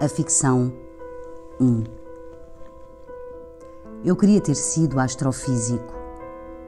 A 0.00 0.08
ficção 0.08 0.72
1 1.58 1.82
Eu 4.04 4.14
queria 4.14 4.40
ter 4.40 4.54
sido 4.54 5.00
astrofísico, 5.00 5.92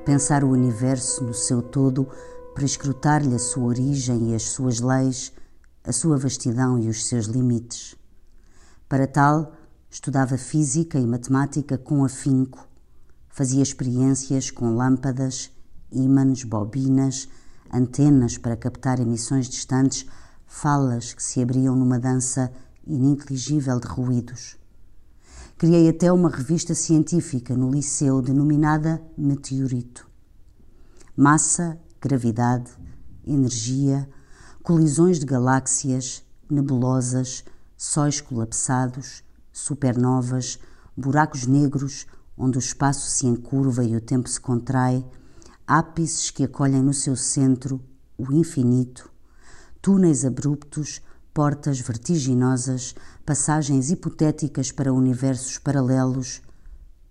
pensar 0.04 0.42
o 0.42 0.50
universo 0.50 1.22
no 1.22 1.32
seu 1.32 1.62
todo 1.62 2.08
para 2.52 2.64
escrutar-lhe 2.64 3.32
a 3.32 3.38
sua 3.38 3.66
origem 3.66 4.32
e 4.32 4.34
as 4.34 4.42
suas 4.42 4.80
leis, 4.80 5.32
a 5.84 5.92
sua 5.92 6.16
vastidão 6.16 6.76
e 6.76 6.88
os 6.88 7.06
seus 7.06 7.26
limites. 7.26 7.94
Para 8.88 9.06
tal, 9.06 9.52
estudava 9.88 10.36
física 10.36 10.98
e 10.98 11.06
matemática 11.06 11.78
com 11.78 12.04
afinco, 12.04 12.66
fazia 13.28 13.62
experiências 13.62 14.50
com 14.50 14.74
lâmpadas, 14.74 15.52
ímãs, 15.92 16.42
bobinas, 16.42 17.28
antenas 17.72 18.36
para 18.36 18.56
captar 18.56 18.98
emissões 18.98 19.48
distantes, 19.48 20.04
falas 20.48 21.14
que 21.14 21.22
se 21.22 21.40
abriam 21.40 21.76
numa 21.76 22.00
dança 22.00 22.50
ininteligível 22.86 23.78
de 23.78 23.86
ruídos. 23.86 24.56
Criei 25.56 25.88
até 25.88 26.10
uma 26.10 26.30
revista 26.30 26.74
científica 26.74 27.56
no 27.56 27.70
liceu 27.70 28.22
denominada 28.22 29.02
Meteorito. 29.16 30.08
Massa, 31.16 31.78
gravidade, 32.00 32.70
energia, 33.26 34.08
colisões 34.62 35.18
de 35.18 35.26
galáxias, 35.26 36.24
nebulosas, 36.50 37.44
sóis 37.76 38.20
colapsados, 38.20 39.22
supernovas, 39.52 40.58
buracos 40.96 41.46
negros 41.46 42.06
onde 42.36 42.56
o 42.56 42.58
espaço 42.58 43.10
se 43.10 43.26
encurva 43.26 43.84
e 43.84 43.94
o 43.94 44.00
tempo 44.00 44.26
se 44.26 44.40
contrai, 44.40 45.04
ápices 45.66 46.30
que 46.30 46.44
acolhem 46.44 46.82
no 46.82 46.94
seu 46.94 47.14
centro 47.14 47.80
o 48.16 48.32
infinito, 48.32 49.10
túneis 49.82 50.24
abruptos 50.24 51.02
portas 51.32 51.80
vertiginosas, 51.80 52.94
passagens 53.24 53.90
hipotéticas 53.90 54.72
para 54.72 54.92
universos 54.92 55.58
paralelos. 55.58 56.42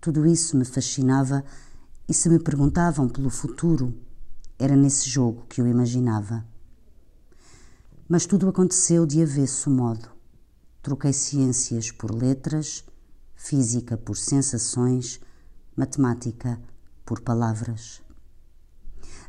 Tudo 0.00 0.26
isso 0.26 0.56
me 0.56 0.64
fascinava 0.64 1.44
e 2.08 2.14
se 2.14 2.28
me 2.28 2.38
perguntavam 2.38 3.08
pelo 3.08 3.30
futuro, 3.30 3.94
era 4.58 4.76
nesse 4.76 5.08
jogo 5.08 5.46
que 5.48 5.60
eu 5.60 5.66
imaginava. 5.66 6.44
Mas 8.08 8.26
tudo 8.26 8.48
aconteceu 8.48 9.06
de 9.06 9.22
avesso 9.22 9.70
modo. 9.70 10.08
Troquei 10.82 11.12
ciências 11.12 11.90
por 11.90 12.14
letras, 12.14 12.84
física 13.34 13.96
por 13.96 14.16
sensações, 14.16 15.20
matemática 15.76 16.60
por 17.06 17.20
palavras. 17.20 18.02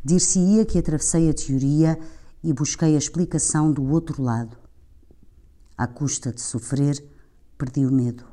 Dir-se-ia 0.04 0.66
que 0.66 0.80
atravessei 0.80 1.30
a 1.30 1.34
teoria 1.34 2.00
e 2.44 2.52
busquei 2.52 2.96
a 2.96 2.98
explicação 2.98 3.72
do 3.72 3.84
outro 3.92 4.22
lado. 4.22 4.61
À 5.82 5.88
custa 5.88 6.32
de 6.32 6.40
sofrer, 6.40 7.04
perdi 7.58 7.88
o 7.88 7.92
medo. 7.92 8.24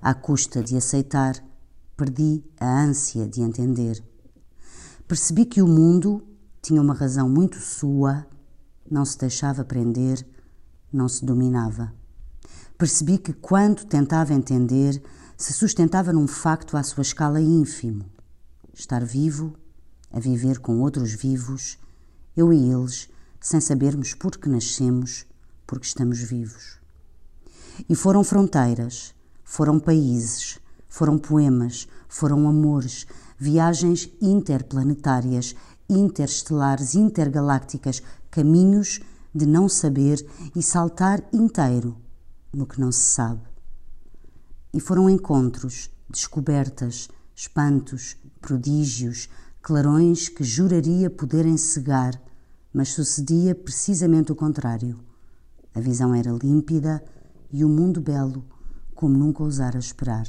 À 0.00 0.14
custa 0.14 0.64
de 0.64 0.78
aceitar, 0.78 1.44
perdi 1.94 2.42
a 2.58 2.84
ânsia 2.84 3.28
de 3.28 3.42
entender. 3.42 4.02
Percebi 5.06 5.44
que 5.44 5.60
o 5.60 5.66
mundo 5.66 6.26
tinha 6.62 6.80
uma 6.80 6.94
razão 6.94 7.28
muito 7.28 7.58
sua, 7.58 8.26
não 8.90 9.04
se 9.04 9.18
deixava 9.18 9.62
prender, 9.62 10.26
não 10.90 11.06
se 11.06 11.22
dominava. 11.22 11.92
Percebi 12.78 13.18
que 13.18 13.34
quando 13.34 13.84
tentava 13.84 14.32
entender, 14.32 15.02
se 15.36 15.52
sustentava 15.52 16.14
num 16.14 16.26
facto 16.26 16.78
à 16.78 16.82
sua 16.82 17.02
escala 17.02 17.42
ínfimo. 17.42 18.06
Estar 18.72 19.04
vivo, 19.04 19.52
a 20.10 20.18
viver 20.18 20.60
com 20.60 20.80
outros 20.80 21.12
vivos, 21.12 21.78
eu 22.34 22.54
e 22.54 22.72
eles, 22.72 23.10
sem 23.38 23.60
sabermos 23.60 24.14
por 24.14 24.30
que 24.38 24.48
nascemos, 24.48 25.26
porque 25.68 25.86
estamos 25.86 26.18
vivos. 26.18 26.78
E 27.88 27.94
foram 27.94 28.24
fronteiras, 28.24 29.14
foram 29.44 29.78
países, 29.78 30.58
foram 30.88 31.18
poemas, 31.18 31.86
foram 32.08 32.48
amores, 32.48 33.06
viagens 33.38 34.10
interplanetárias, 34.20 35.54
interestelares, 35.88 36.94
intergalácticas, 36.94 38.02
caminhos 38.30 39.00
de 39.32 39.46
não 39.46 39.68
saber 39.68 40.26
e 40.56 40.62
saltar 40.62 41.22
inteiro 41.32 41.96
no 42.52 42.66
que 42.66 42.80
não 42.80 42.90
se 42.90 43.00
sabe. 43.00 43.42
E 44.72 44.80
foram 44.80 45.08
encontros, 45.08 45.90
descobertas, 46.08 47.10
espantos, 47.34 48.16
prodígios, 48.40 49.28
clarões 49.60 50.30
que 50.30 50.42
juraria 50.42 51.10
poderem 51.10 51.58
cegar, 51.58 52.20
mas 52.72 52.94
sucedia 52.94 53.54
precisamente 53.54 54.32
o 54.32 54.36
contrário. 54.36 55.07
A 55.78 55.80
visão 55.80 56.12
era 56.12 56.32
límpida 56.32 57.00
e 57.52 57.64
o 57.64 57.68
mundo 57.68 58.00
belo, 58.00 58.44
como 58.96 59.16
nunca 59.16 59.44
ousara 59.44 59.78
esperar. 59.78 60.26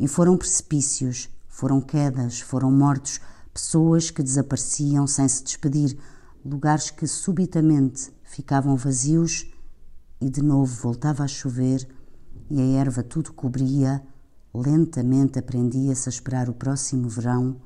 E 0.00 0.08
foram 0.08 0.38
precipícios, 0.38 1.28
foram 1.46 1.82
quedas, 1.82 2.40
foram 2.40 2.72
mortos, 2.72 3.20
pessoas 3.52 4.10
que 4.10 4.22
desapareciam 4.22 5.06
sem 5.06 5.28
se 5.28 5.44
despedir, 5.44 5.98
lugares 6.42 6.90
que 6.90 7.06
subitamente 7.06 8.10
ficavam 8.22 8.74
vazios 8.74 9.52
e 10.18 10.30
de 10.30 10.40
novo 10.40 10.74
voltava 10.80 11.24
a 11.24 11.28
chover 11.28 11.86
e 12.48 12.58
a 12.58 12.64
erva 12.80 13.02
tudo 13.02 13.34
cobria, 13.34 14.02
lentamente 14.54 15.38
aprendia-se 15.38 16.08
a 16.08 16.10
esperar 16.10 16.48
o 16.48 16.54
próximo 16.54 17.06
verão, 17.06 17.60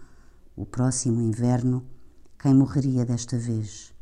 o 0.56 0.66
próximo 0.66 1.20
inverno, 1.20 1.86
quem 2.36 2.52
morreria 2.52 3.06
desta 3.06 3.38
vez. 3.38 3.94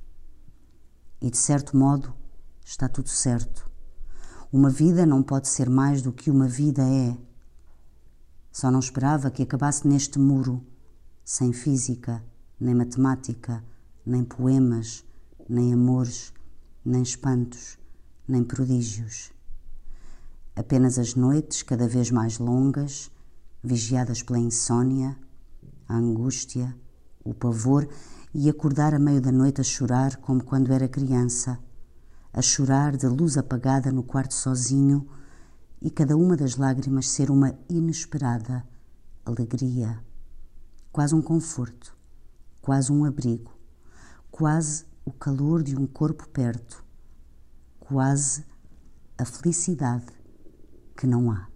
E 1.21 1.31
de 1.31 1.37
certo 1.37 1.77
modo, 1.77 2.24
está 2.65 2.89
tudo 2.89 3.11
certo. 3.11 3.71
Uma 4.51 4.71
vida 4.71 5.05
não 5.05 5.23
pode 5.23 5.49
ser 5.49 5.69
mais 5.69 6.01
do 6.01 6.13
que 6.13 6.31
uma 6.31 6.49
vida 6.49 6.83
é. 6.83 7.17
Só 8.51 8.71
não 8.71 8.79
esperava 8.79 9.31
que 9.31 9.43
acabasse 9.43 9.87
neste 9.87 10.19
muro, 10.19 10.65
sem 11.25 11.53
física, 11.53 12.25
nem 12.59 12.75
matemática, 12.75 13.63
nem 14.07 14.25
poemas, 14.25 15.05
nem 15.49 15.75
amores, 15.75 16.33
nem 16.85 17.03
espantos, 17.03 17.79
nem 18.27 18.43
prodígios. 18.43 19.31
Apenas 20.57 20.99
as 20.99 21.15
noites, 21.15 21.63
cada 21.63 21.87
vez 21.87 22.11
mais 22.11 22.39
longas, 22.39 23.11
vigiadas 23.63 24.23
pela 24.23 24.39
insônia, 24.39 25.19
a 25.89 25.97
angústia, 25.97 26.75
o 27.25 27.35
pavor 27.35 27.89
e 28.33 28.49
acordar 28.49 28.95
a 28.95 28.99
meio 28.99 29.21
da 29.21 29.33
noite 29.33 29.61
a 29.61 29.65
chorar 29.65 30.17
como 30.17 30.43
quando 30.43 30.73
era 30.73 30.89
criança 30.89 31.59
a 32.35 32.43
chorar 32.43 32.97
de 32.97 33.07
luz 33.07 33.39
apagada 33.39 33.93
no 33.93 34.03
quarto 34.03 34.35
sozinho 34.35 35.09
e 35.81 35.89
cada 35.89 36.17
uma 36.17 36.37
das 36.37 36.57
lágrimas 36.57 37.09
ser 37.09 37.31
uma 37.31 37.57
inesperada 37.71 38.67
alegria, 39.25 40.03
quase 40.91 41.15
um 41.15 41.23
conforto, 41.23 41.97
quase 42.61 42.93
um 42.93 43.05
abrigo, 43.05 43.57
quase 44.33 44.85
o 45.05 45.13
calor 45.13 45.63
de 45.63 45.77
um 45.77 45.87
corpo 45.87 46.29
perto, 46.29 46.85
quase 47.79 48.45
a 49.17 49.25
felicidade 49.25 50.13
que 50.97 51.07
não 51.07 51.31
há. 51.31 51.54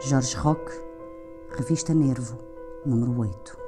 Jorge 0.00 0.36
Roque, 0.36 0.72
Revista 1.50 1.92
Nervo, 1.92 2.38
número 2.84 3.12
8. 3.20 3.67